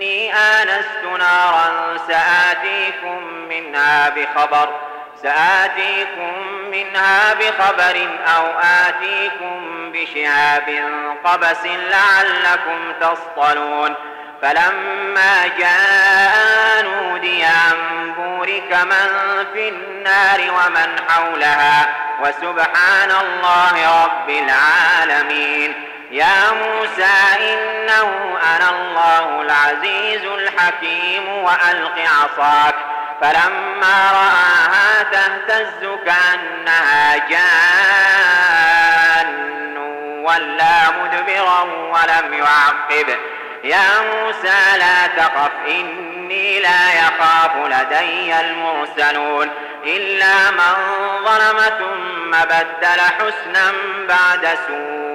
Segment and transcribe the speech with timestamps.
[0.00, 4.68] إني آنست نارا سآتيكم منها بخبر
[5.22, 6.32] سآتيكم
[6.70, 8.46] منها بخبر أو
[8.86, 10.68] آتيكم بشهاب
[11.24, 13.94] قبس لعلكم تصطلون.
[14.42, 21.88] فلما جاء نودي عن بورك من في النار ومن حولها
[22.22, 25.89] وسبحان الله رب العالمين.
[26.10, 32.74] يا موسى إنه أنا الله العزيز الحكيم وألق عصاك.
[33.20, 38.10] فلما رآها تهتز كأنها جان.
[40.24, 43.08] ولا مدبرا ولم يعقب.
[43.64, 49.50] يا موسى لا تخف إني لا يخاف لدي المرسلون.
[49.84, 50.74] إلا من
[51.24, 53.72] ظلم ثم بدل حسنا
[54.08, 55.09] بعد سوء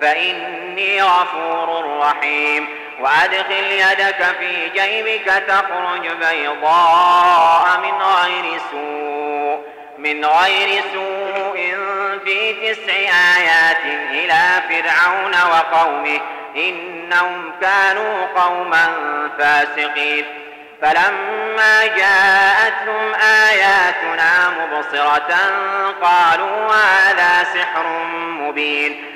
[0.00, 2.68] فإني غفور رحيم.
[3.00, 9.60] وأدخل يدك في جيبك تخرج بيضاء من غير سوء
[9.98, 11.76] من غير سوء
[12.24, 12.92] في تسع
[13.36, 16.20] آيات إلى فرعون وقومه.
[16.56, 18.92] إنهم كانوا قوما
[19.38, 20.24] فاسقين.
[20.82, 25.34] فلما جاءتهم آياتنا مبصرة
[26.02, 27.86] قالوا هذا سحر
[28.16, 29.15] مبين.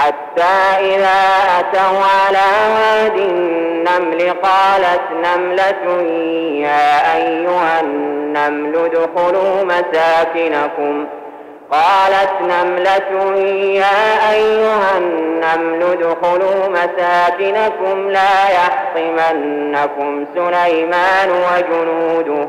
[0.00, 1.20] حتى إذا
[1.58, 6.02] أتوا على واد النمل قالت نملة
[6.66, 11.06] يا أيها النمل ادخلوا مساكنكم.
[11.70, 13.38] قالت نملة
[13.74, 22.48] يا أيها النمل ادخلوا مساكنكم لا يحطمنكم سليمان وجنوده.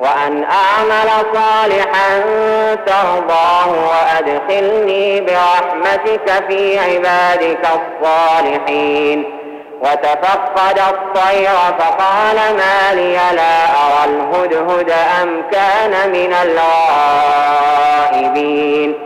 [0.00, 2.20] وأن أعمل صالحا
[2.86, 9.18] ترضاه وأدخلني برحمتك في عبادك الصالحين.
[9.80, 14.90] وتفقد الطير فقال ما لي لا أرى الهدهد
[15.22, 16.32] أم كان من
[18.12, 19.05] الغائبين.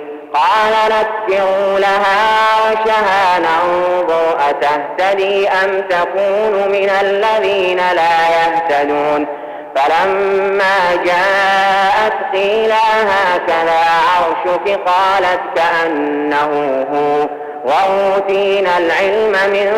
[0.33, 9.27] قال نكروا لها عرشها ننظر أتهتدي أم تكون من الذين لا يهتدون
[9.75, 12.71] فلما جاءت قيل
[13.01, 13.79] هكذا
[14.15, 17.27] عرشك قالت كأنه هو
[17.65, 19.71] وأوتينا العلم من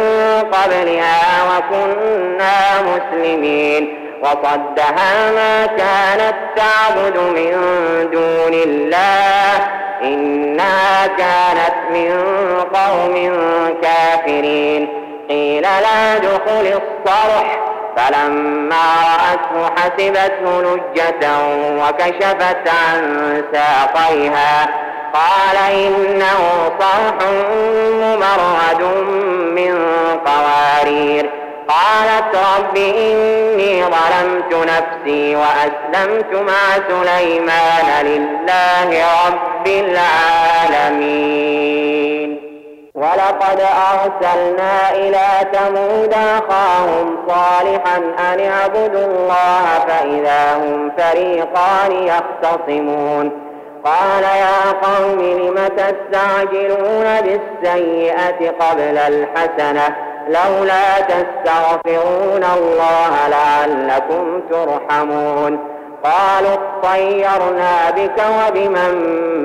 [0.51, 7.51] قبلها وكنا مسلمين وصدها ما كانت تعبد من
[8.11, 9.67] دون الله
[10.03, 12.23] إنها كانت من
[12.73, 13.29] قوم
[13.81, 14.87] كافرين.
[15.29, 17.59] قيل لا دخل الصرح.
[17.97, 21.29] فلما رأته حسبته لجة
[21.79, 24.67] وكشفت عن ساقيها.
[25.13, 26.39] قال إنه
[26.79, 27.27] صرح
[28.01, 28.83] ممرد
[29.55, 29.75] من
[30.25, 31.42] قوارير.
[32.03, 38.89] قالت رب إني ظلمت نفسي وأسلمت مع سليمان لله
[39.27, 41.09] رب العالمين.
[42.95, 43.59] ولقد
[43.93, 53.31] أرسلنا إلى ثمود أخاهم صالحا أن اعبدوا الله فإذا هم فريقان يختصمون.
[53.85, 65.59] قال يا قوم لم تستعجلون بالسيئة قبل الحسنة؟ لولا تستغفرون الله لعلكم ترحمون.
[66.03, 68.93] قالوا اطيرنا بك وبمن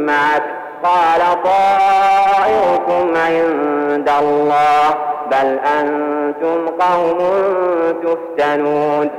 [0.06, 0.42] معك.
[0.84, 4.94] قال طائركم عند الله.
[5.30, 7.18] بل أنتم قوم
[8.02, 9.10] تفتنون.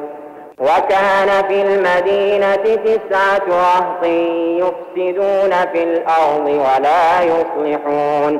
[0.60, 8.40] وكان في المدينة تسعة رهط يفسدون في الأرض ولا يصلحون.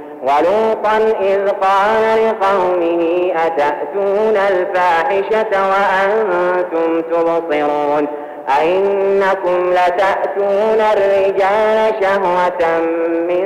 [0.21, 8.07] ولوطا إذ قال لقومه أتأتون الفاحشة وأنتم تبصرون؟
[8.59, 12.79] أئنكم لتأتون الرجال شهوة
[13.27, 13.45] من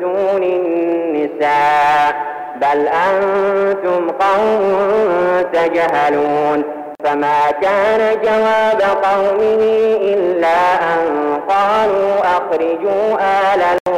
[0.00, 2.14] دون النساء
[2.56, 6.62] بل أنتم قوم تجهلون.
[7.04, 9.62] فما كان جواب قومه
[10.02, 13.97] إلا أن قالوا أخرجوا آل لوط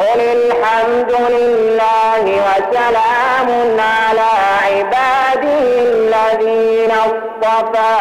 [0.00, 3.48] قل الحمد لله وسلام
[3.80, 4.32] على
[4.66, 7.98] عباده الذين اصطفى.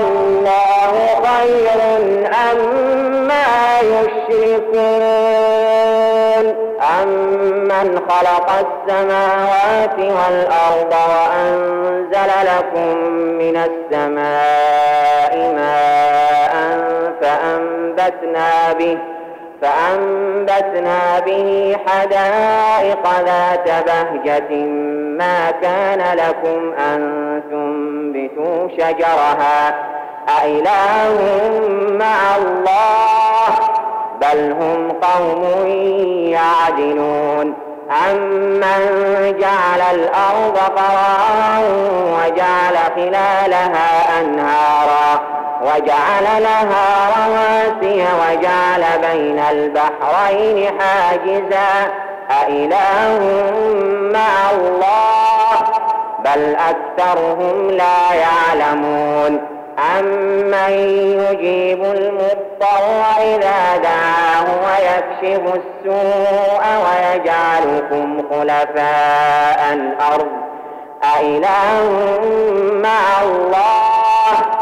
[0.00, 0.92] الله
[1.26, 1.80] خير
[2.50, 5.12] أما يشركون.
[7.02, 12.96] أمن خلق السماوات والأرض وأنزل لكم
[13.38, 15.01] من السماء
[18.02, 18.98] فأنبتنا به
[19.62, 24.54] فأنبتنا به حدائق ذات بهجة
[25.18, 27.00] ما كان لكم أن
[27.50, 29.74] تنبتوا شجرها.
[30.42, 31.18] أإله
[31.98, 33.58] مع الله؟
[34.20, 35.66] بل هم قوم
[36.28, 37.54] يعدلون.
[38.10, 38.82] أمن
[39.40, 41.58] جعل الأرض قرارا
[42.04, 45.31] وجعل خلالها أنهارا.
[45.62, 51.90] وجعل لها رواسي وجعل بين البحرين حاجزا.
[52.30, 53.20] أإله
[54.12, 55.56] مع الله؟
[56.24, 59.40] بل أكثرهم لا يعلمون.
[59.98, 60.72] أمن
[61.20, 62.84] يجيب المضطر
[63.20, 70.28] إذا دعاه ويكشف السوء ويجعلكم خلفاء الأرض؟
[71.18, 72.20] أإله
[72.72, 74.61] مع الله؟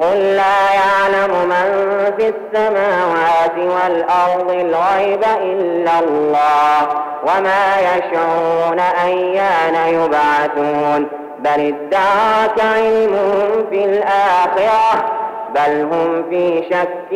[0.00, 1.66] قل لا يعلم من
[2.16, 6.88] في السماوات والأرض الغيب إلا الله
[7.22, 11.06] وما يشعرون أيان يبعثون.
[11.38, 15.04] بل ادعك علمهم في الآخرة
[15.54, 17.12] بل هم في شك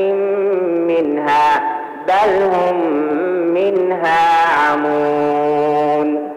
[0.89, 1.63] منها
[2.09, 2.77] بل هم
[3.55, 4.21] منها
[4.67, 6.20] عمون.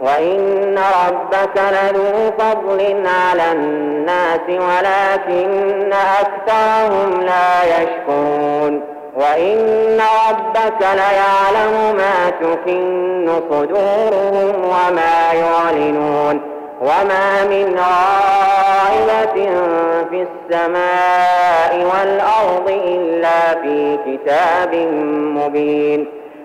[0.00, 8.82] وإن ربك لذو فضل على الناس ولكن أكثرهم لا يشكرون
[9.16, 16.40] وإن ربك ليعلم ما تكن صدورهم وما يعلنون
[16.80, 19.50] وما من غائبة
[20.10, 24.74] في السماء والأرض إلا في كتاب
[25.36, 26.19] مبين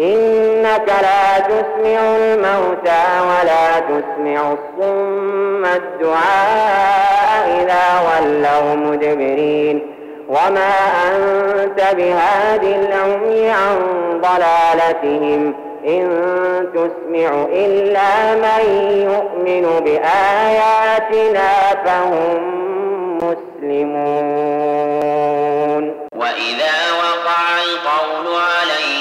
[0.00, 9.76] إنك لا تسمع الموتى ولا تسمع الصم الدعاء إذا ولوا مدبرين.
[10.28, 10.74] وما
[11.06, 13.76] أنت بهاد العمي عن
[14.20, 15.54] ضلالتهم.
[15.86, 16.08] إن
[16.74, 18.62] تسمع إلا من
[19.10, 21.50] يؤمن بآياتنا
[21.84, 22.40] فهم
[23.16, 24.00] مسلمون.
[26.16, 28.99] وإذا وقع القول عليهم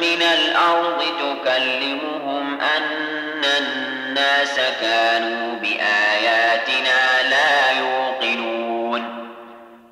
[0.00, 6.98] من الأرض تكلمهم أن الناس كانوا بآياتنا
[7.30, 9.02] لا يوقنون.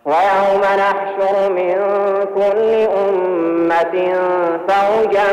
[0.04, 1.74] ويوم نحشر من
[2.34, 3.94] كل أمة
[4.68, 5.30] فوجا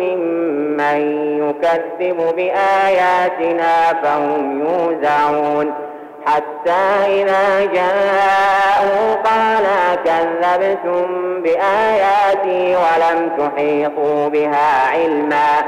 [0.00, 0.98] ممن
[1.38, 5.87] يكذب بآياتنا فهم يوزعون.
[6.28, 9.64] حتى إذا جاءوا قال
[10.04, 15.58] كذبتم بآياتي ولم تحيطوا بها علما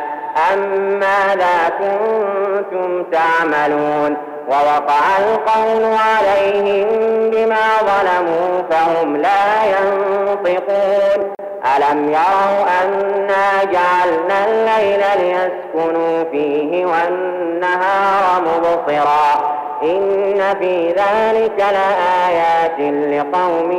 [0.53, 0.61] أم
[1.01, 4.16] ماذا كنتم تعملون
[4.49, 6.87] ووقع القول عليهم
[7.31, 11.35] بما ظلموا فهم لا ينطقون
[11.77, 23.72] ألم يروا أنا جعلنا الليل ليسكنوا فيه والنهار مبصرا إن في ذلك لآيات لقوم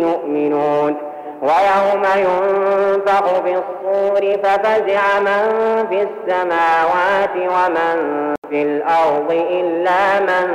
[0.00, 0.96] يؤمنون.
[1.42, 10.48] ويوم ينفخ في الصور ففزع من في السماوات ومن في الأرض إلا من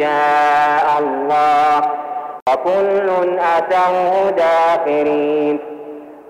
[0.00, 1.90] شاء الله.
[2.48, 5.58] وكل أتوه داخرين.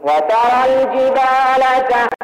[0.03, 1.63] وترى الجبال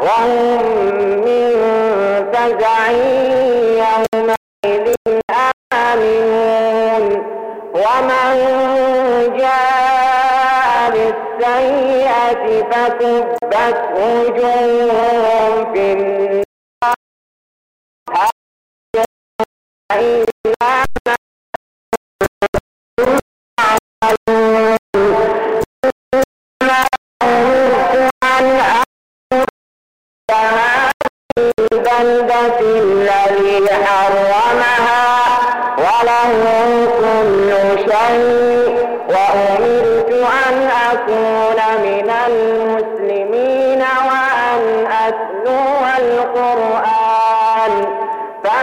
[0.00, 0.62] وهم
[1.24, 1.52] من
[2.32, 2.90] فزع
[3.82, 4.86] يومئذ
[5.72, 7.04] آمنون.
[7.74, 8.28] ومن
[9.38, 16.46] جاء بالسيئة فكبت وجوههم في النار.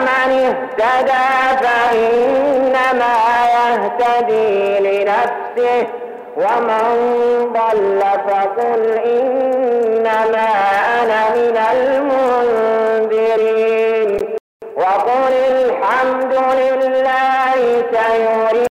[0.04, 1.28] فمن اهتدى
[1.64, 3.16] فإنما
[3.56, 5.84] يهتدي لنفسه
[6.38, 6.84] ومن
[7.54, 10.50] ضل فقل إنما
[11.04, 11.58] أنا من
[12.92, 14.12] المنذرين.
[14.78, 17.60] وقل الحمد لله
[17.94, 18.68] سيريد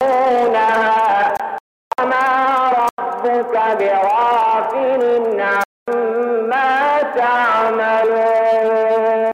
[0.00, 1.34] يعرفونها
[2.00, 2.26] وما
[2.70, 5.02] ربك بغافل
[5.40, 5.69] عما
[7.70, 7.99] تعملون